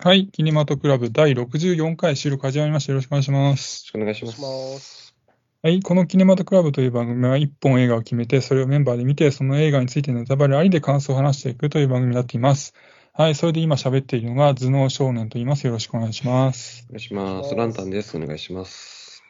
[0.00, 2.92] はい、キネマトクラブ第64回収録始まりました。
[2.92, 3.84] よろしくお願いします。
[3.84, 4.38] よろしくお願いしお願います。
[4.38, 5.14] します。
[5.60, 12.74] はい、このキネマトクラブという番組は1本映画を決めて、それをメンバーで見て、その映画についてネタバレありで感想を話していくという番組になっています。
[13.12, 15.66] はい、それで今喋っているのが頭脳少年と言います。
[15.66, 16.86] よろしくお願いします。
[16.90, 17.56] お願いします。
[17.56, 18.16] ランタンです。
[18.16, 19.24] お願いします。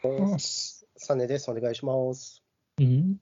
[0.97, 1.49] サネです。
[1.49, 2.43] お願いします。
[2.77, 3.17] いい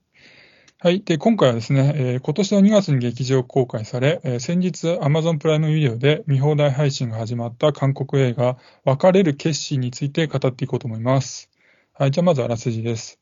[0.80, 1.02] はい。
[1.02, 11.50] で、今回はですね、えー今年の2月に劇場公開され、えー先日 Amazon プライムビデオで見放題配信が始まった韓国映画、別れる決心について語っていこうと思います。
[11.94, 12.10] はい。
[12.12, 13.18] じゃあまずあらすじです。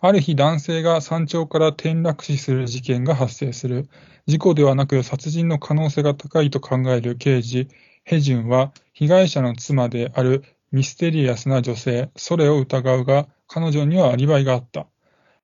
[0.00, 3.90] ある日男性が山頂から転落死する事件が発生する。
[4.26, 7.68] 事故ではなく殺人の可能性が高いと考える刑事、
[8.04, 14.91] ヘジュンは被害者の妻であるミステリアスな女性、ソレを疑うが、彼女にはアリバイがあった。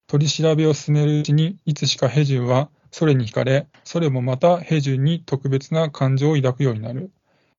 [0.08, 7.10] 取り調べを進めるうちに、いつしかヘジュンはソレに惹かれ、ソレもまたヘジュンに特別な感情を抱くようになる。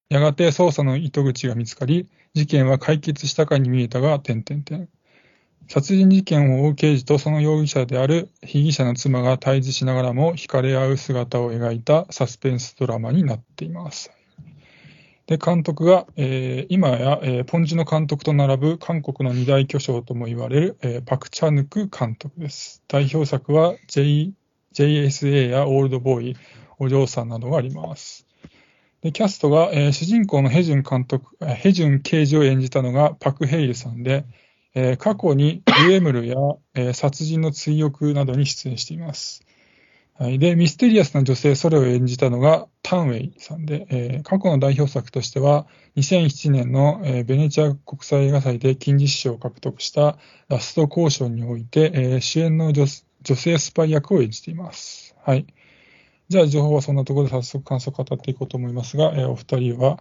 [0.10, 4.90] やがて捜査の糸口が見つかり、事件は解決したかに見えたが、点々点。
[5.68, 14.19] 殺人事件を追う刑事とその容疑者である被疑者の妻が対峙しながらも惹かれ合う姿を描いたサスペンスドラマになっています。
[15.30, 22.82] で、監督が、えー今や、えーポンジの監督と並ぶ韓国の二大巨匠とも言われる、えーパク・チャヌク監督です。
[22.88, 24.32] 代表作は、J、
[24.74, 26.38] JSA やオールドボーイ、
[26.80, 28.26] お嬢さんなどがあります。
[29.04, 34.26] で、キャストが、えー主人公のヘジュン監督、ヘジュン刑事を演じたのがパク・ヘイルさんで、
[34.74, 36.38] えー過去にグエムルや、
[36.74, 39.46] えー殺人の追憶などに出演しています。
[40.20, 50.18] はい、で、ミステリアスな女性、それを演じたのがタンウェイさんで、えー過去の代表作としては、2007年の、えーベネチア国際映画祭で金獅子賞を獲得した
[50.50, 55.16] ラスト交渉において、えー主演の女性スパイ役を演じています。
[55.24, 55.48] はい。
[56.30, 60.00] じゃあ、情報はそんなところで早速感想を語っていこうと思いますが、えーお二人は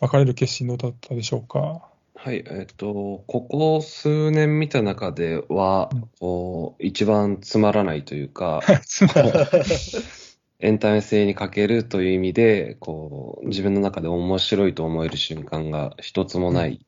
[0.00, 1.88] 別れる決心どうだったでしょうか？
[2.20, 9.30] はい、えっと、ここ数年見た中ではうん、こう、一番つまらないというか、 つまり、
[10.58, 16.84] エンタメ性に欠けるという意味で、こう、自分の中で面白いと思える瞬間が一つもない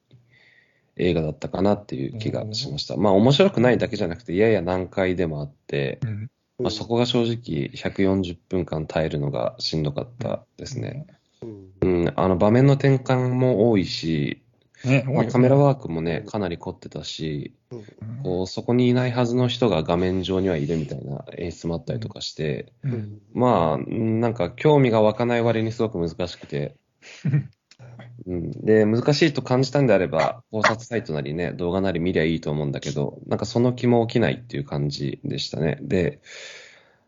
[0.96, 2.96] 映画だったかなっていう気がしました。
[2.96, 6.30] まあ、面白くないだけじゃなくて、やや難解でもあって、うん。
[6.58, 11.06] まあ、そこが正直140分間耐えるのがしんどかったですね。
[11.40, 12.00] うん。
[12.02, 14.42] うん、あの場面の転換も多いし、
[14.84, 17.78] ね、まあカメラワークもね、かなり凝ってたし、うん。
[17.78, 17.86] うん
[18.22, 22.94] こうそこにいないはずの人が画面上にはいるみたいな演出もあったりとかして、ううん。
[22.94, 26.76] んまあ、うんなんか興味が湧かない割にすごく難しくて、
[28.26, 35.78] うん、で、難しいと感じたんであれば、考察サイトなりね、動画なり見りゃいいと思うんだけど、なんかその気も起きないっていう感じでしたね。
[35.80, 36.20] で、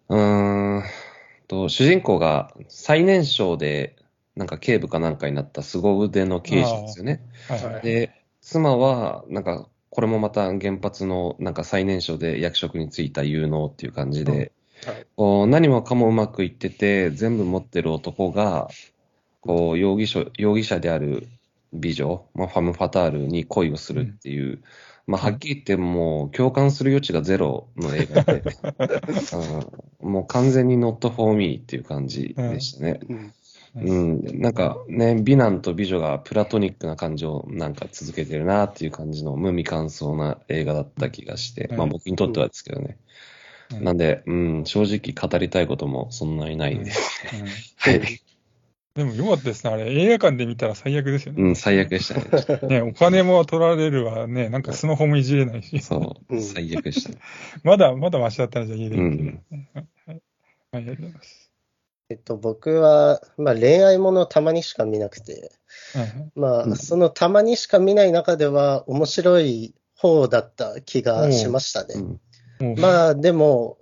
[0.09, 0.83] うーん
[1.49, 3.97] と、主人公が最年少で、
[4.37, 7.23] なんか警部かなんかになった凄腕の刑事ですよね。
[7.49, 7.83] はいはい。
[7.83, 14.53] で、妻は、なんか、これもまた原発のなんか最年少で役職に就いた有能っていう感じで、はい
[15.17, 18.69] こう何もかもうまくいってて、全部持ってる男が、
[19.41, 21.29] こう容疑者容疑者である
[21.73, 24.63] 美女、まあ、ファム・ファタールに恋をするっていう、
[25.07, 28.43] まあ、はっきり言ってもう共感する余地がゼロの映画で、
[30.03, 30.13] うん。
[30.13, 33.01] もう完全に not for me っていう感じでしたね。
[33.09, 33.33] うん。
[33.75, 41.77] うん、なんかね、美男と美女がプラトニックな感じをなんか続けてるなっていう感じの無味乾燥な映画だった気がして、うん。
[41.79, 42.99] まあ僕にとってはですけどね。
[43.73, 43.85] うん。
[43.85, 46.91] なんで、うん、正直語りたいこともそんなにないで。
[46.91, 47.27] す。
[47.35, 47.47] うん。
[47.47, 48.23] はい。
[48.95, 49.73] でもよかったですね。
[49.73, 51.43] あれ、映画館で見たら最悪ですよね。
[51.43, 52.69] うん、最悪でしたね。
[52.69, 57.19] ね、お金も取られるわね、なんかスマホもいじれないし、 そうう、ん最悪でしたね。
[57.65, 59.43] まだ、まだマシだったらじゃあ家で見てうんね。
[59.51, 60.23] はい、はい、
[60.73, 61.53] ありがとうございます。
[62.11, 65.53] えっと、僕は、まあ、恋愛ものたまにしか見なくて、
[65.95, 71.95] はいはいまあ、うんそのたまにしか見ない中では、面白い方だった気がしましたね。
[72.61, 73.79] うん、まあ、でも、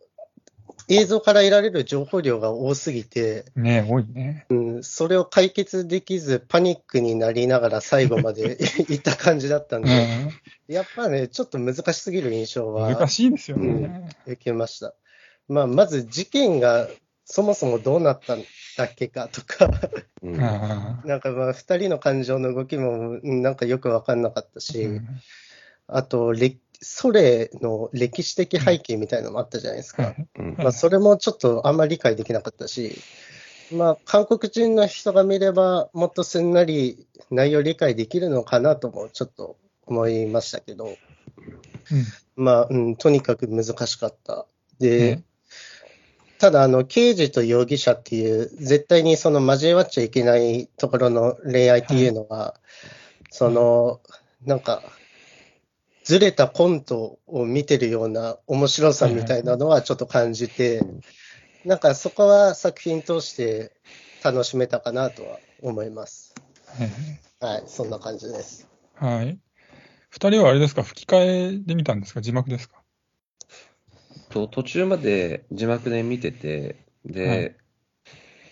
[0.91, 4.45] 映像から得られる情報量が多すぎて、ね、多いね。
[4.51, 8.59] うん、それを解決できず、パニックになりながら最後まで
[8.91, 10.31] いった感じだったんうで、ん、
[10.67, 14.11] やっぱね、ちょっと難しすぎる印象は難しいですよね。
[14.27, 14.95] 受けました。
[15.47, 16.89] まあ、まず事件が
[17.25, 18.43] そもそもどうなったん
[18.77, 19.71] だっけかとか、
[20.23, 25.07] うんあなんかまあ、二人の感情の動きもうんなんかよくわかんなかったーし、うん
[25.93, 30.15] あと、れソレの歴史的背景みたいなのもあったじゃないですか。
[30.39, 30.55] うん。
[30.59, 32.97] まあ、それもちょっとあんまり理解できなかったし、
[33.73, 39.57] まあ、韓国人の人が見れば、もっとすんなり内容理解できるのかなともちょっと
[39.87, 40.95] 思いましたけど、うん。
[42.37, 44.47] まあ、うん、とにかく難しかった。
[44.79, 45.25] で、ね
[46.39, 52.55] ただ、あの、刑事と容疑者っていう、絶対にその交わっちゃいけないところの恋愛っていうのは、
[53.31, 54.01] その、
[54.47, 54.83] なんか、
[56.05, 60.83] ずれたコントを見てるような面白さみたいなのはちょっと感じて、
[61.65, 63.73] なんかそこは作品通して
[64.25, 66.35] 楽しめたかなとは思います。
[66.67, 66.91] はい
[67.53, 68.67] はい、そんな感じです。
[68.95, 69.39] はい。
[70.11, 72.83] 二人はあれですか、吹き替えで見たんですか、字幕ですか？
[74.31, 77.57] と途中まで字幕で見てて、で、はい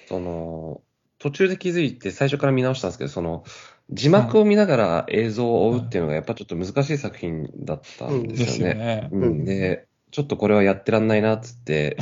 [0.06, 0.80] その、
[1.18, 3.44] 途中で気づいて最初から見直したんですけど、その、
[3.90, 9.08] 字幕を見ながら映像を追うっていうのがやっぱちょっと難しい作品だったんでですすよね。
[9.10, 11.96] うん、で、ちょっとこれはやってらんないなっつって、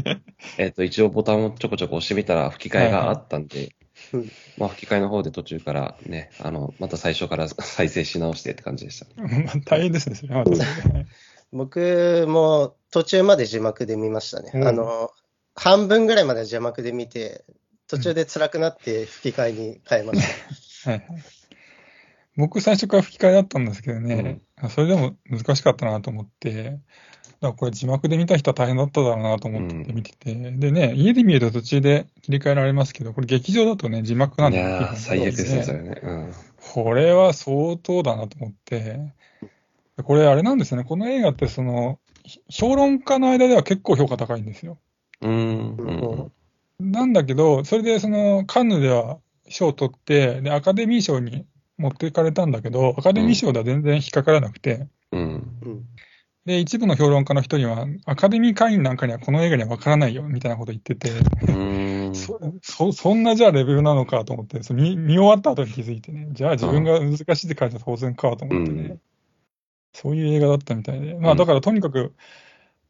[0.58, 3.72] えっと、一応ボタンをちょこちょこ押してみたら吹き替えがあったんで、
[4.12, 9.06] うんまあ吹き替えの方で途中からね、あの、また最初から 再生し直してって感じでした。
[9.16, 10.44] ま あ大変ですね、それは。
[11.52, 14.50] 僕も途中まで字幕で見ましたね。
[14.54, 15.10] うんあの、
[15.54, 17.44] 半分ぐらいまで字幕で見て、
[17.88, 20.26] 途中で辛くなって吹き替えに変えました。
[20.90, 21.22] はいはい
[22.36, 26.78] 僕、最初から吹き替えだったんですけどね、それでも難しかったなと思って、だか
[27.40, 35.78] らこれ字幕で見た人は大変だっただろうなと思って見てて、でね、家で見ると途中で切り替えられますけど、これ劇場だとね、字幕なんで、いやー、最悪ですね、そね。
[35.78, 36.00] れね。
[36.02, 36.32] うん。
[36.74, 39.14] これは相当だなと思って、
[40.04, 44.76] これあれなんですよね、この映画ってその、ひ評論家の間では結構評価高いんですよ。
[45.22, 45.76] うーん。
[45.78, 46.32] うん
[46.78, 49.18] なんだけど、それでそのカンヌでは
[49.48, 51.46] 賞を取って、で、アカデミー賞に
[51.78, 55.58] 持っていかれたんだけど、アカデミー賞では全然引っかからなくて、うん。
[55.62, 55.84] うん。
[56.44, 62.14] で、一部の評論家の人には、アカデミー会員なんかにはこの映画には分からないよ、みたいなこと言ってて、うーん。
[62.14, 69.00] そ、そ、そんなじゃあレベルなのかと思って、そ見、見終わった後に気づいてね、じゃあ自分が難しいって書いて当然かと思ってね、うん。
[69.92, 72.14] そういう映画だったみたいで、まあうんだからとにかく、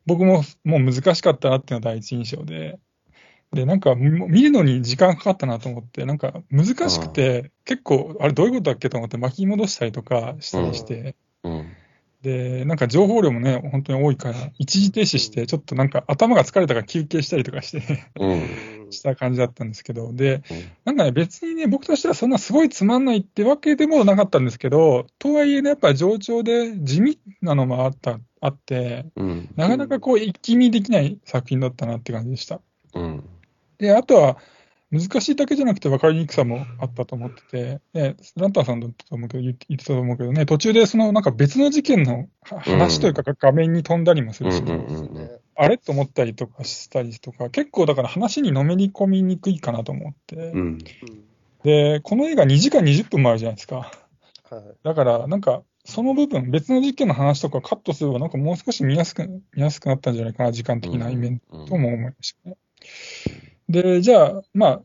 [0.05, 2.79] 僕ももう難しかったなっていうのが第一印象で、
[3.52, 11.66] で、なんかみ見るのに時間かかったなと思って、なんか難しくて、結構、あれどういうことだっけと思って巻き戻したりとかしたりして、うん。
[12.22, 18.90] で、なんか情報量もね、本当に多いから、一時停止して、ちょっとなんか頭が疲れたから休憩したりとかして、うん。
[18.90, 29.48] した感じだったんですけど、で、うんなんかね、別にね、僕としてはそんなすごいつまんないってわけでもなかったんですけど、とはいえね、やっぱり冗長で地味なのもあった、あって、うん。
[29.56, 32.60] なかなかこう、一気見できない作品だったなって感じでした。
[32.94, 33.25] うん。
[33.78, 34.38] で、あとは、
[34.93, 44.62] 難しいだけじゃなくて分かりにくさもあったと思ってて、ね、ランタンさんだったと思うけど、言ってたと思うけどね、途中でそのなんか別の事件のは話というか画面に飛んだりもするし、
[45.56, 45.76] あれ？
[45.78, 50.79] と思ったりとかしたりとか、結構だから話にのめり込みにくいかなと思って、うん。
[51.64, 53.76] で、この映画2時間20分もあるじゃないですか。
[53.76, 53.90] はい
[54.84, 62.56] だから、なんか、その部分、別の事件の話とかカットすれば、なんかもう少し見やすく、見やすくなったんじゃないかな、時間的なイメージうんとも思いましたね。
[63.69, 64.83] で、じゃあ、まあ、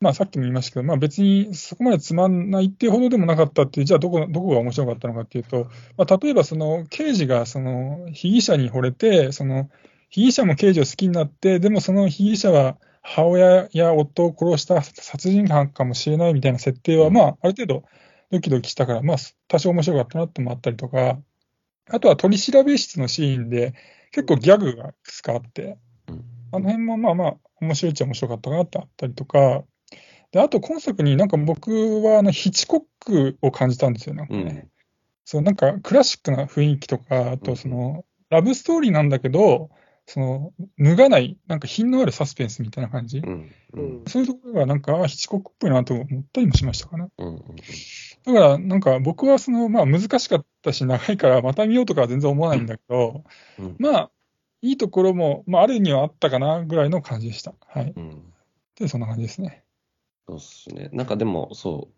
[0.00, 5.68] まあさっきも言いましたけど、まあ別にそこまでつまんないっていうほどでもなかったっていう、じゃあどこ、どこが面白かったのかっていうと、
[5.98, 9.68] まあ例えばその刑事がその被疑者に惚れて、その
[10.08, 17.84] 被疑者も刑事を好きになって、でもその被疑者は母親や夫を殺した殺人犯かもしれないみたいな設定は、まあある程度
[18.30, 19.16] ドキドキしたから、まあ
[19.48, 21.18] 多少面白かったなってもあったりとか、
[21.90, 23.74] あとは取り調べ室のシーンで
[24.12, 25.89] 結構ギャグがいくつかあって、うん
[26.52, 29.64] あの辺もまあまあ面白いっちゃ面白かったかなってあったりとか、
[30.32, 34.26] で、あと今作になんか僕はあのヒッチコックを感じたんですよね。
[34.30, 34.70] うん。
[35.24, 39.70] そう、なんかクラシックな雰囲気とか、あとその、ラブストーリーなんだけど、
[40.06, 43.18] その、脱がない、なんか品のあるサスペンスみたいな感じ。
[43.18, 43.52] うん。
[43.74, 44.02] うん。
[44.06, 47.08] そういうところがなんか、あヒッチコックっぽいなと思ったりもしましたかね。
[47.18, 47.36] うん。
[48.24, 53.24] だから、なんか僕はその、まあ難しかったし、長いからまた見ようとかは全然思わないんだけど、
[53.58, 53.76] うん。
[53.78, 54.10] まあ、
[54.62, 57.54] いいところも、まああるにはあったかなぐらいの感じでした。
[57.66, 57.92] はい。
[57.96, 58.32] うん。
[58.78, 59.64] で、そんな感じですね。
[60.28, 60.90] そうっすね。
[60.92, 61.94] なんかでも、そう、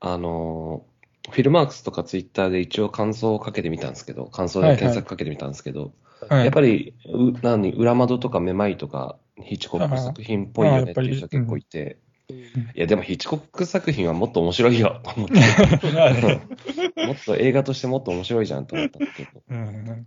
[0.00, 5.92] あのー、フィルマークスとかツイッターで一応感想をかけてみたんですけど、感想で検索かけてみたんですけど、
[6.28, 6.44] はい。
[6.44, 15.34] やっぱり、う何、裏窓とかめまいとか、ヒッチコック作品っぽいよねっていう人結構いて、いや、でもヒッチコック作品はもっと面白いよと思って、
[17.06, 19.42] もっと映画としてもっと面白いじゃんと思ったんだけど。
[19.48, 20.06] うん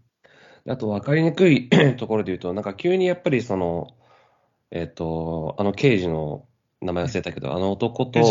[0.70, 3.88] あと分かりにくい ところで言うと、なんか急にやっぱりその、
[4.72, 6.46] えっ、と、あの刑事の
[6.82, 8.26] 名前忘れたけど、あの男と、ヘ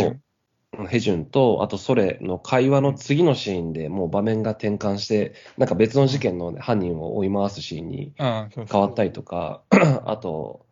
[1.01, 1.25] ジュン。
[1.27, 9.63] と、あとソレの会話の次のシーンでもう場面が転換して、なんか別の事件の犯人を追い回すシーンに変わったりとか、
[10.05, 10.67] あと、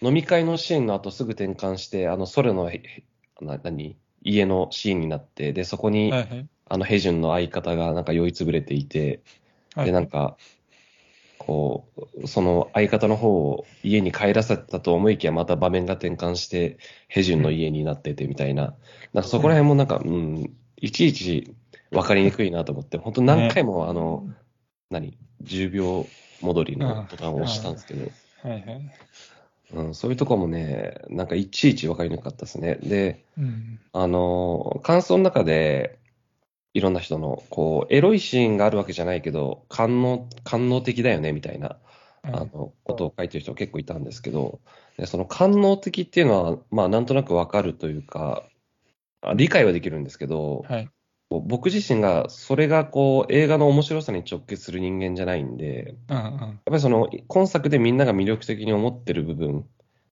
[0.00, 2.70] 飲み会のシーンの後すぐ転換して、あのソレの
[3.40, 3.96] な何？
[4.22, 6.48] 家のシーンになって、で、そこに、はいはい。
[6.68, 9.20] あのヘジュンの相方がなんか酔いつぶれていて、
[9.74, 9.86] はい。
[9.86, 10.38] で、なんか、
[11.46, 18.74] こう、その相方の方を家に帰らせたと思いきや、また場面が転換して、ヘジュンの家になっててみたいな、
[19.12, 21.54] なんかそこら辺もなんか、うん、いちいち
[21.90, 24.28] 分かりにくいなと思って、本当何回もあの、
[24.90, 26.06] 何、10秒
[26.40, 28.10] 戻りのボタンを押したんですけど、
[28.42, 28.90] はいはい。
[29.74, 32.78] うん、そういうとこもね、なんかいちいち分かりにくかったですね。
[32.82, 33.80] で、うん。
[33.92, 35.98] あの、感想の中で、
[36.74, 41.78] いろんな人の、こう、エロいシーンがあるわけじゃないけど、官能、官能的だよね、みたいな、
[42.22, 44.60] あはいの、ことを書いてる人結構いたんですけど、
[44.96, 48.44] でその官能的っていうのは、まあ、なんとなくわかるというか、
[49.22, 50.88] あ理解はできるんですけど、はい。
[51.30, 56.22] 僕自身が、それがこう、映画の面白さに直結する人間じゃないんで、うんうん。
[56.22, 59.66] やっぱりその、今作でみんなが魅力的に思ってる部分、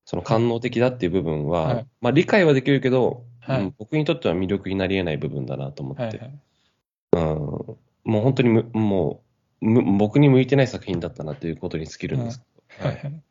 [0.07, 6.41] その官能的だっていう部分は、はいまあ理解はできるけど、はいうん僕にとっては魅力になり得ない部分だなと思って、はいはい。
[7.13, 9.23] うん、もう本当にむも
[9.61, 12.43] うむ僕に向いてない作品だったなということに尽きるんです
[12.79, 12.93] はい。
[12.93, 13.23] いははい。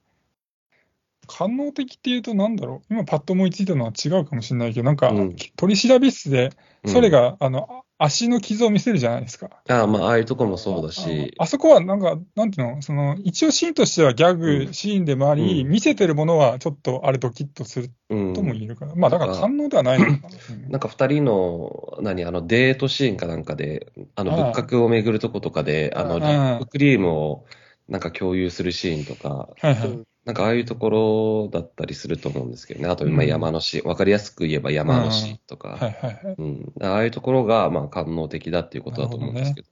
[1.32, 2.94] 官能的っていうとなんだろう？
[2.94, 5.36] 今パッと思いついたのは違うかもしれないけど、なんかうん。
[5.56, 6.50] 取り調べ室で、
[6.84, 6.92] うん。
[6.92, 9.50] それが、あの、あ足の傷を見せるじゃないですか。
[9.68, 15.70] ああまあ、ああいうところもそうだし、ああそこはなんか、なんていうの、その、一応シーンとしてはギャグシーンでもあり、うん。
[15.70, 18.34] 見せてるものはちょっとあれドキッとするうん。
[18.34, 18.96] とも言えるから。
[18.96, 20.18] まあだから官能ではないのかな。
[20.18, 27.46] うんなんか二人の、何、あの、デートシーンかなんかで、あの、仏閣を巡るとことかで、あの、リップクリームを、
[27.90, 30.09] なんか共有するシーンとか、はいはい。
[30.26, 32.90] うんなんかああいうところだったりすると思うんですけどね。
[32.90, 36.36] あと、うんまあ山のシーン、わかりやすく言えば山のシーンとか、はいはいはい。
[36.38, 36.74] うん。
[36.82, 39.68] ああいうところが、まあ、官能的だっていうことだと思うんですけど。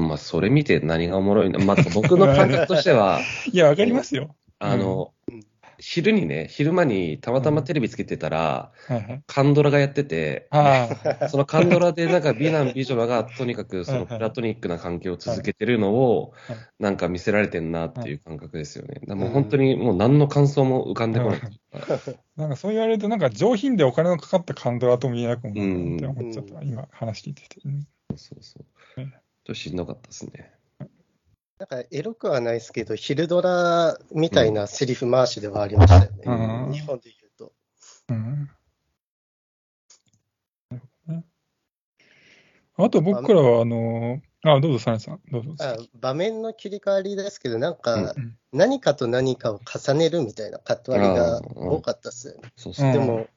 [0.00, 1.58] まあ、それ見て何がおもろいの？
[1.58, 3.20] まあ、僕の感覚としては、
[3.52, 4.34] いや、わかりますよ。
[4.58, 5.42] あのうん、
[5.84, 9.22] 昼にね、昼間にたまたまテレビつけてたら、はいはい。
[9.26, 10.48] カンドラがやってて。
[11.28, 19.00] そのカンドラでなんか美男美女らがとにかくそのプラトニックな関係を続けてるのをはいなんか見せられてんなっていう感覚ですよね。
[19.08, 21.40] だもう本当にもう何の感想も浮かんでこない。
[22.36, 27.60] なんかそう言われると、なんか上品でお金のかかったカンドラとも言えなくもなって思っちゃった、うん今話聞いてて。
[27.64, 29.00] うんそうそう。
[29.00, 30.52] うんちょっとしんどかったですね。
[31.62, 36.22] なんかエロくはないですけど、昼ドラみたいなセリフ回しではありましたよね。
[36.26, 37.52] うん日本で言うと。
[38.08, 38.50] うん
[42.78, 45.54] あと僕らは、あの、あ、どうぞ、サネさん、どうぞ。
[45.60, 52.34] あ場面の切り替わりですけど、なんかうん何かと何かを重ねるみたいなカット割りがうん多かったっすよ
[52.82, 52.92] ね。
[52.92, 53.28] でも、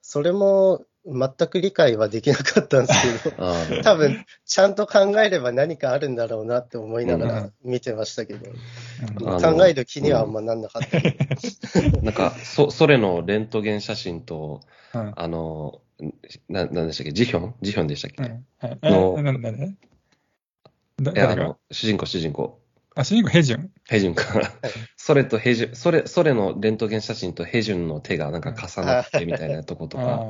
[0.00, 3.36] それも全く理解はできなかったんですけど、
[3.82, 8.46] 多分ちゃんと考えれば何かあるんだろうなって思いながうら見てましたけど、
[9.40, 11.00] 考える気にはあんまなんなかった。
[11.00, 12.02] けど。
[12.02, 14.60] なんか、そ、それのレントゲン写真と、
[14.94, 15.12] うん。
[15.16, 15.80] あの、
[16.48, 17.12] な、なんでしたっけ？
[17.12, 17.54] ジヒョン？
[17.62, 18.46] ジヒョンでしたっけ、うん。
[18.58, 18.78] はい。
[21.32, 22.61] あの、主人公、主人公。
[22.94, 23.70] あ、主人公ヘジュン。
[23.88, 24.24] ヘジュンか。
[24.96, 30.20] それとヘジュン、それ、それのレントゲン写真とヘジュンの手がなんか重なってみたいなとことか、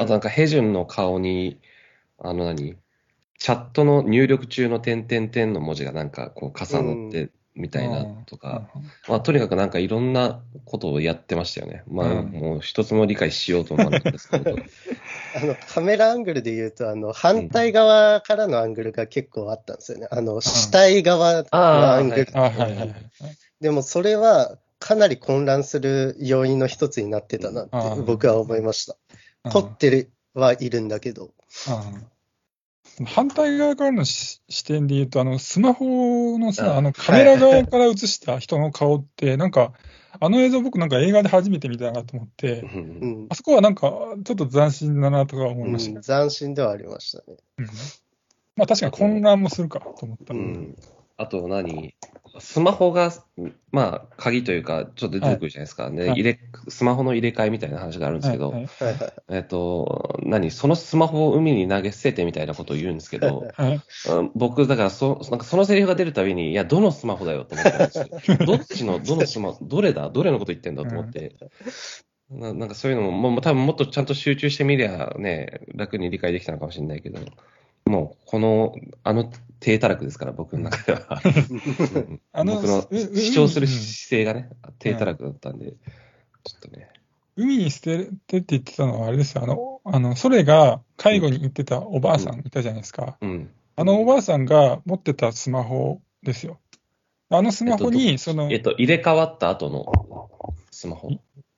[0.00, 1.60] あとなんかヘジュンの顔に、
[2.18, 2.76] あの何？
[3.38, 8.68] チャットの入力中の点々点の文字がなんかこう重なってみたいなとか、
[9.08, 11.82] まあとにかくなんかいろんなことをやってましたよね。
[11.86, 14.56] まあうんもう一つも理解しようと思わなかったですけど。
[15.36, 20.08] あのカメラアングルで言うと、あの反対側からのアングルが結構あったんですよね。
[20.10, 22.28] あの死体側のアングル。
[22.34, 22.94] あ、はいはいはい。
[23.60, 28.96] でもそれはかなり混乱する要因の一つになってたなってうん僕は思いました。
[29.50, 31.30] 凝ってるはいるんだけど。
[33.00, 39.72] うん反対側からのし視点で言うと、あの、スマホのさ、ああの、カメラ側から映した人の顔って、なんか、
[40.20, 42.64] あの映像僕なんか映画で初めて見たなと思って
[43.30, 43.90] あそこはなんか、
[44.24, 45.96] ちょっと斬新だなとか思いましたね。
[45.96, 47.38] うん斬新ではありましたね。
[47.58, 47.66] うん
[48.54, 50.34] まあ確かに混乱もするかと思った。
[50.34, 50.76] うん
[51.16, 51.94] あと何？
[52.38, 53.12] スマホが、
[53.70, 55.90] まあ、鍵というか、ちょっと出てくるじゃないですか。
[55.90, 56.20] ではい。
[56.20, 58.94] 入れ、スマホの入れ替えみたいな話があるんですけど、はいはい。
[58.94, 63.48] はいえっと、何そのスマホを海に投げ捨ててみたいなことを言うんですけど、
[64.34, 68.38] 僕、だからそ、なんかそのセリフが出るたびに、いや、どのスマホだよと思ったんですよ。
[68.46, 70.08] どっちの、どのスマホ、どれだ？
[70.10, 71.36] どれのこと言ってんだと思って。
[72.30, 77.20] ななんかそういうのも、もう多分もっとちゃんと集中してみりゃね、楽に理解できたのかもしれないけど、
[77.92, 79.30] もう、この、あの
[79.60, 81.20] 低たらくですから、僕の中では。
[81.24, 85.76] う んあの僕のうう主張するうん姿勢がね、低たらくだったんで、ちょ
[86.56, 86.88] っとね。
[87.36, 89.42] 海に捨ててって言ってたのはあれですよ。
[89.42, 93.18] あの、あの、それが介護に行ってたおばあさんいたじゃないですか。
[93.20, 93.50] うん。
[93.76, 96.60] あのおばあさんが持ってたスマホですよ。
[97.28, 99.86] あのスマホに、その、えっと、入れ替わった後の
[100.70, 101.10] スマホ？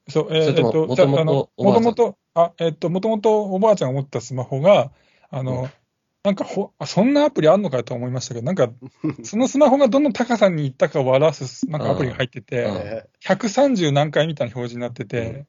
[0.08, 1.84] そう、えーそれともと、元々じゃああのおばあさん？
[1.84, 4.90] もともと、あ、えっと、もともとおばあちゃんが持ってたスマホが、
[5.30, 5.68] あの、
[6.24, 8.72] なんかほ、あそんなアプリあんのかと思いましたけど、なんか、
[9.22, 15.44] そのスマホがどの高さに行ったかを表す、なんかアプリが入ってうんて、え130何回みたいな表示になってて、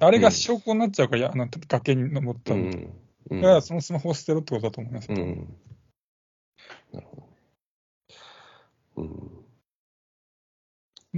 [0.00, 2.62] あれが証拠になっちゃうから、あの崖に登ったの。
[2.62, 2.72] うん。
[2.72, 2.80] だ
[3.30, 5.08] うんからそのスマホを捨てろってことだと思います。
[5.08, 5.56] うん。
[6.92, 7.16] なるほ
[8.96, 9.02] ど。
[9.02, 9.37] うん。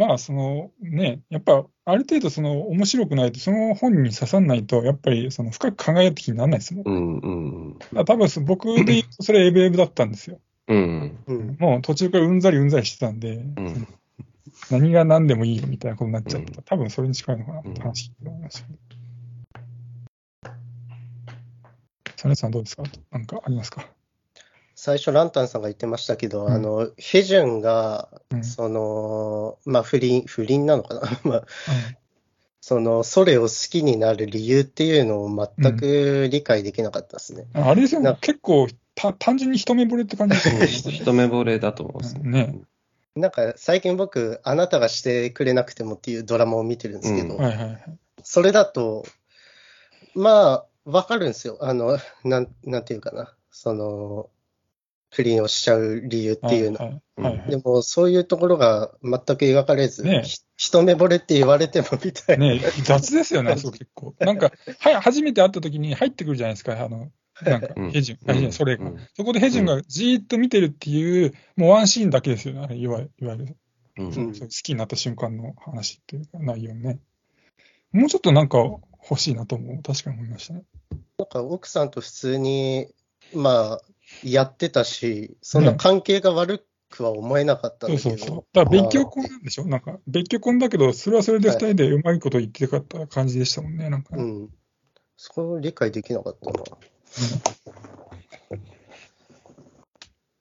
[0.01, 6.85] まあ、そのね、やっぱある程度その面白くないと、その本に刺さんないと、やっぱりその深く考えようって気にならないですもん。
[6.87, 7.19] うん。
[7.19, 7.31] う
[7.75, 7.79] ん。
[7.93, 10.41] ら多分そ僕で言うと、それエブエブだったんですよ。
[10.69, 11.19] うん。
[11.27, 13.87] うんもう途中からうんざりうんざりしてたんで、うん。
[14.71, 16.51] 何が何でもいいよみたいなことになっちゃった。
[16.51, 18.69] うん多分それに近いのかなって話聞いて思いました。
[22.17, 22.85] サネさんどうですか？
[23.11, 23.87] なんかありますか？
[24.83, 28.90] 最初、ランタンさんが言ってましたけど、うんあの、ヘジュンが、うんその、
[29.71, 31.01] まあ、不倫、不倫なのかな？
[31.25, 31.47] まあ、
[32.61, 37.47] その、ソレを好きになる理由っていうのを全く理解できなかったですね。
[37.55, 40.67] うんあれですよなね、結構た単純に一目惚れって感じですよね。
[40.99, 42.61] 一目惚れだと思いますね。
[43.17, 47.83] なんか、最近僕、あなたがしてくれなくてもっていうドラマを見てるんですけど、うんはいはいはい。
[48.23, 49.05] それだと、
[50.15, 51.59] まあ、わかるんですよ。
[51.61, 53.35] あの、なん、なんていうかな。
[53.51, 54.29] その、
[55.11, 56.79] 不倫をしちゃう理由っていうの。
[56.79, 62.47] はいはいはいでも、そういうところが全く描かれず、ねひ一目惚れって言われてもみたいな。
[62.47, 64.15] ね雑ですよね、 あそこ結構。
[64.19, 67.11] なんか、はい、初めて会った時に入ってくるじゃないですか、あの、
[67.43, 68.87] なんかうん、ヘジュン、あヘジュンそれが。
[68.87, 73.57] うんそこでヘジュンがじーっと見てるっていう、もうワンシーンだけですよね、いわいわゆる。
[73.99, 77.01] うん好きになった瞬間の話っていうか、内容ね。
[77.93, 80.63] もうちょっとなんか欲しいなと思う、確かに思いましたね。
[81.19, 82.89] なんか奥さんと普通に、
[83.35, 83.81] まあ、
[84.23, 88.11] やってたし、そんな関係が悪くは思えなかったんだけど。
[88.11, 88.45] そうそうそう。
[88.53, 89.65] だから別居婚なんでしょ？
[89.67, 94.23] なんか、別居婚だけど、それはそれで二人でうまいこと言ってかった感じでしたもんね、なんかね。
[94.23, 94.49] うん。
[95.17, 96.65] そこを理解できなかったな。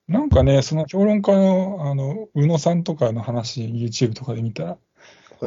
[0.08, 4.78] なんかね、その評論家の、あの、宇野さんとかの話、YouTube とかで見たら、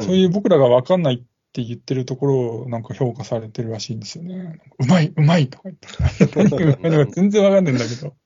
[0.00, 4.58] ういう僕らが分かんないって言ってるところをなんか評価されてるらしいんですよね。
[4.80, 5.86] うまい、うまいとか言って。
[6.34, 8.16] 何がうまいのか全然分かんないんだけど。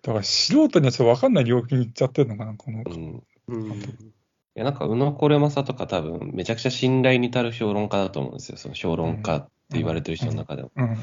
[0.00, 2.84] だから素人にはちょっと分かんない領域に行っちゃってるのかな、この。
[2.86, 3.72] うんうん。
[3.72, 3.82] い
[4.54, 8.56] や、なんか、宇野これまさとか多分、めちゃくちゃ信頼に足る評論家だと思うんですよ。
[8.56, 10.70] その評論家って言われてる人の中でも。
[10.74, 10.84] うん。
[10.86, 10.98] うん。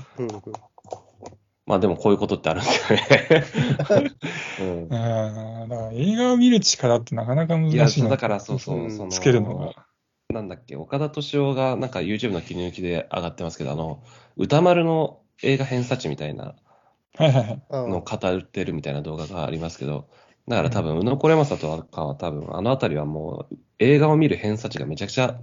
[1.68, 3.46] まあでもこういうことってあるんだよね。
[4.60, 9.86] うんだから映画を見る力ってなかなか難いや、しいなそうだからそうそうう、んその、つけるのが。
[10.34, 14.04] なんだっけ、岡田敏夫がなんか YouTube の切り抜きで上がってますけど、あの、
[14.36, 16.56] 歌丸の映画偏差値みたいな
[17.16, 17.62] はいはいはい。
[17.70, 20.10] うんのを語ってるみたいな動画がありますけど、
[20.48, 25.40] だから多分、宇野これまさとかは多分、あのあたりはもう映画を見る偏差値がめちゃくちゃ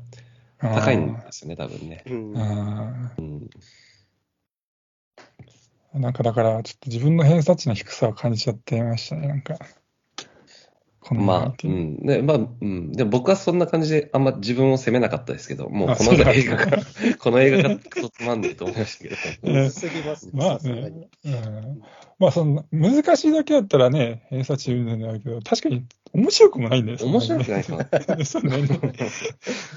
[0.58, 2.02] 高いんですよね、多分ね。
[2.06, 3.50] うんあうん。
[5.94, 9.56] ーなんかだから、ちょっと自分の偏差値の低さを感じちゃってましたね、なんか。
[11.10, 11.96] このまあ、ううん。
[12.06, 12.92] で、まあ、うん。
[12.92, 16.78] で、僕はそんな感じであんま自分を責めなかったですけど、もうあこの映画が、
[17.18, 19.16] この映画がクソつまんねえと思いましたけど。
[19.52, 19.86] ます
[20.26, 20.32] ね。
[20.32, 21.82] まあね、うん、
[22.20, 26.98] まあその難しいだけだったらね、偏差値云々だけど、確かに面白くもないんだよ。
[27.02, 27.84] 面白くないそか？
[27.92, 28.00] な。
[28.00, 28.66] んなにそうね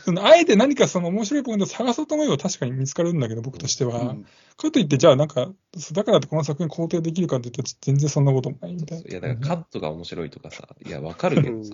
[0.05, 3.99] そのあえて何かその面白いポイントを探そうと思えば確かに見つかるんだけど、僕としては。
[3.99, 5.49] うんかといって、じゃあなんか、
[5.93, 9.09] だからってこの作品肯定できるかって言ったら全然そんなこともないみたいな。
[9.09, 11.71] いや、だからカットが面白いとかさ、いや、わかるけどさ、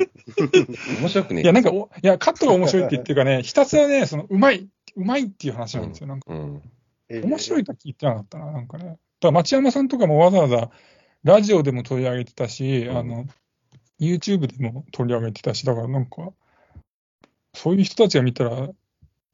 [1.01, 6.07] 面白くねえいや、なんかお、いや、カットが面白いって言ってるかね、ひたすらね、その、うまい、うまいっていう話なんですよ。
[6.07, 6.61] なんか、うん。
[7.09, 8.85] 面白いとは聞いてなかったな、なんかね。
[8.85, 10.69] だから町山さんとかもわざわざ、
[11.25, 13.25] ラジオでも取り上げてたし、うんあの、
[13.99, 16.31] YouTube でも取り上げてたし、だからなんか、
[17.53, 18.69] そういう人たちが見たら、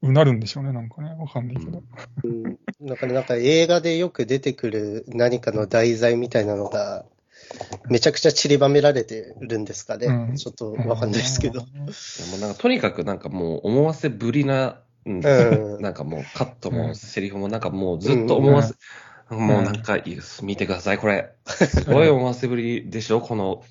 [0.01, 1.83] うなるんでしょうね、なんかね、わかんないけど。
[2.23, 7.05] うんだからなんか映画でよく出てくる何かの題材みたいなのが、
[7.89, 10.07] めちゃくちゃ散りばめられてるんですかね。
[10.07, 11.61] うんちょっとわかんないですけど。
[11.61, 18.73] いやもうなんかとにかくなんかもう思わせぶりな、うんうんなんかもうカットもうんセリフもなんかもうずっと思わせ、
[19.29, 21.31] もうなんかいいです見てください、これ。
[21.45, 23.63] すごい思わせぶりでしょ、この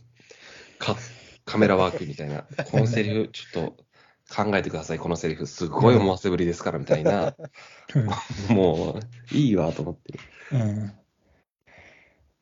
[0.79, 0.97] カ
[1.45, 2.45] カメラワークみたいな。
[2.71, 3.85] このセリフ、ちょっと
[4.35, 7.35] 考えてください、このセリフ、すごい思わせぶりですから、みたいな。
[8.49, 9.01] も
[9.33, 10.19] う、いいわと思って。
[10.53, 10.93] うん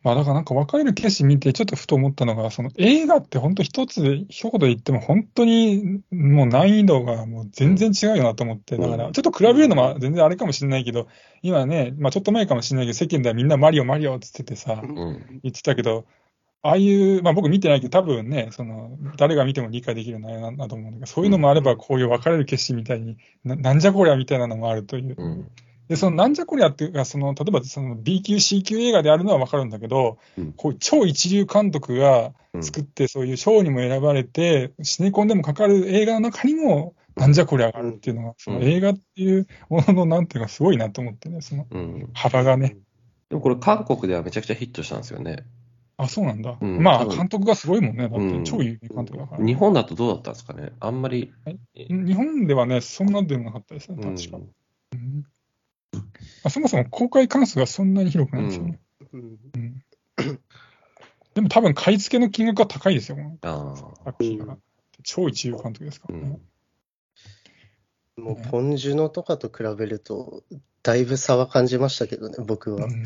[0.03, 11.07] まあだからなんか別れる決心見てちょっとふと思ったのが、その映画って本当一つで一言で言っても本当にもう難易度がもう全然違うよなと思って、だからちょっと比べるのは全然あれかもしれないけど、
[11.43, 15.41] 今ね、まあちょっと前かもしれないけど、世間ではみんなマリオマリオって言っててさ、うん。
[15.45, 16.05] 言ってたけど、
[16.65, 25.17] ああいう、まあ僕見てないけど、多分ね、その、誰が見ても理解できる内容なんだと思うんだけど、そういうのもあれば、こういう別れる決心みたいに、ななんじゃこりゃみたいなのもあるという。
[25.19, 25.51] うん。
[25.89, 42.09] で、そのなんじゃこりゃっていうか、その、例えばその B 級、C 級映画であるのはわかるんだけど、うんこう超一流監督が作って、そういう賞にも選ばれて、シネコンでもかかる映画の中にも、なんじゃこりゃがあるっていうのが、その映画っていうものの、なんていうか、すごいなと思ってね、そのうん。
[42.15, 42.77] 幅がね。
[43.29, 45.45] でもこれ韓国ではめちゃくちゃヒットしたんですよね。
[45.97, 46.57] あ、そうなんだ。
[46.61, 48.09] うんまあ、監督がすごいもんね。
[48.09, 49.45] だってうん超有名監督だから。
[49.45, 50.73] 日本だとどうだったんですかね？
[50.81, 51.33] あんまり。
[51.75, 54.39] 日本ではね、そんなでもなかったですね、うん確か。
[54.39, 55.25] うん
[55.95, 56.01] ま
[56.45, 58.81] あ、そもそも公開関数がそんなに広くないんですよね。
[59.13, 59.83] うんうん
[61.35, 63.17] でも多分買い付けの金額が高いですよ。
[63.43, 64.59] 作品が。
[65.03, 66.41] 超一流監督ですからねうん。。
[68.17, 70.43] もう、ポンジュノとかと比べると、
[70.83, 72.87] だいぶ差は感じましたけどね、僕は。
[72.87, 73.03] うんうん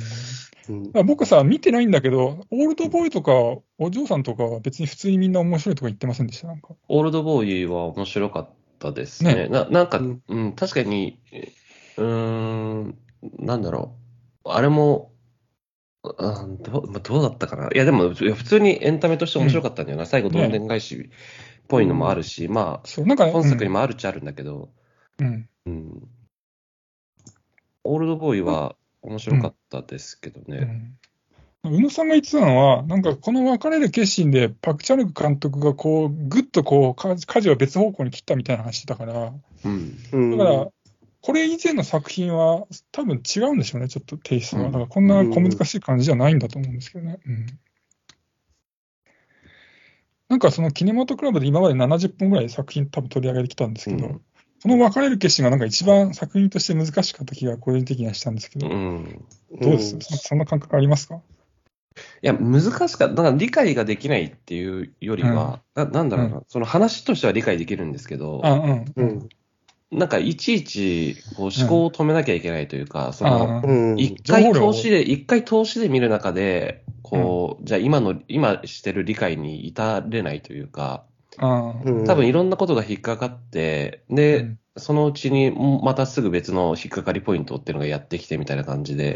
[1.07, 3.33] 僕さ、見てないんだけど、オールドボーイとか、
[3.79, 6.49] お嬢さんとかは別に普通にみんな面白いとか言ってませんでした？
[6.49, 6.71] なんか。
[6.89, 8.49] オールドボーイは面白かっ
[8.81, 9.35] たですね。
[9.35, 11.21] ねななんか、ううんん、確かに、
[11.97, 12.99] うーん、
[13.39, 13.95] なんだろ
[14.45, 14.49] う。
[14.51, 15.13] あれも、
[16.03, 17.69] うん、どうまあどうだったかな？
[17.73, 20.07] いや、でも、いや普通にエンタメとして面白かったんだよな。
[20.07, 21.09] 最後、どんでん返しっ
[21.69, 24.71] ぽいのもあるし、まそう、なんかあ、ね、本作にもあるっちゃあるんだけど、
[25.19, 25.49] うん。
[25.67, 26.09] うん。
[27.85, 30.59] オールドボーイは面白かったですけどね。
[30.59, 30.99] うん
[31.71, 39.33] 宇野さんが言ってたのは、なんかこの別れる決心で、パク・チャヌク監督がこう、ぐっとこう、か舵を別方向に切ったみたいな話してたから、
[39.65, 39.99] うん。
[40.13, 40.69] うんだから、
[41.23, 44.67] これ以前の作品は多分違うんでしょうね、ちょっとテイストが。
[44.67, 47.19] うんだからこんな小難しい感じじゃないんだと思うんですけどね。
[47.27, 47.47] うん。
[50.29, 54.21] なんかそのキネマトクラブで今まで70本ぐらい作品多分取り上げてきたんですけど、うん
[54.63, 59.25] この別れる決心がなんか一番作品として難しかった気が個人的にはしたんですけど、うん。
[59.61, 61.21] どうです、そそんな感覚ありますか？
[62.23, 63.09] いや、難しかった。
[63.09, 68.85] だから理解ができないっていうよりは、ななんだろうな、その話としては理解できるんですけど、あ、うん。
[68.97, 69.29] うん。
[69.93, 73.99] なんかいちいちこう思考を止めなきゃいけないというか、その、あうん。
[73.99, 81.05] 一回投資で、一回投資で見る中で、こう、じゃあ今の、今してる理解に至れないというか、
[81.39, 82.05] あうん。
[82.05, 84.59] 多分いろんなことが引っかかって、で、うん。
[84.79, 89.15] そのうちにもまたすぐ別の引っかかりポイントっていうのがやってきてみたいな感じで、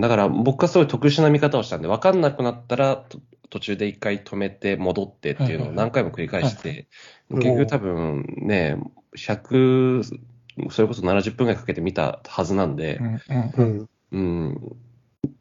[0.00, 6.86] だから僕はすごい特殊な見方をしたんで、分かんなくなったらと途中で一回止めて戻ってっていうのを何回も繰り返して、
[7.30, 8.78] 結局多分ね、
[9.14, 10.02] 100、
[10.70, 12.98] それこそ70分ぐらいかけて見たはずなんで。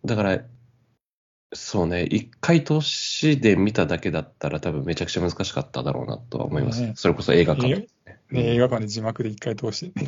[0.06, 0.40] だから、
[1.54, 6.82] そうね、一回通しで見ただけだったら多分めちゃくちゃ難しかっただろうなとは思います。
[6.82, 7.90] ねそれこそ映画館で。
[8.32, 10.02] ね、映画館で字幕で一回通して。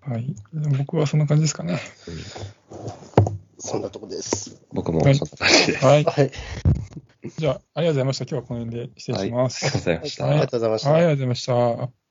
[0.00, 0.34] はい。
[0.78, 1.80] 僕はそんな感じですかね。
[3.58, 4.62] そんなとこです。
[4.72, 5.78] 僕もはいそんな感じで。
[5.78, 6.04] はい。
[6.04, 6.30] はい。
[7.36, 8.24] じゃあ、ありがとうございました。
[8.24, 9.66] 今日はこの辺で失礼します。
[9.66, 10.24] ありがとうございました。
[10.24, 10.90] はいありがとうございました。
[10.92, 11.46] はい、ありがとうございまし
[11.88, 12.07] た。